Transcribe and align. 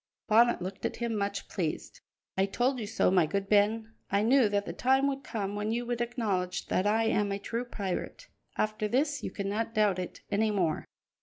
Bonnet 0.27 0.63
looked 0.63 0.83
at 0.83 0.95
him 0.95 1.15
much 1.15 1.47
pleased. 1.47 2.01
"I 2.35 2.47
told 2.47 2.79
you 2.79 2.87
so, 2.87 3.11
my 3.11 3.27
good 3.27 3.47
Ben. 3.47 3.93
I 4.11 4.23
knew 4.23 4.49
that 4.49 4.65
the 4.65 4.73
time 4.73 5.05
would 5.07 5.23
come 5.23 5.53
when 5.53 5.71
you 5.71 5.85
would 5.85 6.01
acknowledge 6.01 6.65
that 6.69 6.87
I 6.87 7.03
am 7.03 7.31
a 7.31 7.37
true 7.37 7.65
pirate; 7.65 8.27
after 8.57 8.87
this, 8.87 9.21
you 9.21 9.29
cannot 9.29 9.75
doubt 9.75 9.99
it 9.99 10.21
any 10.31 10.49
more." 10.49 10.87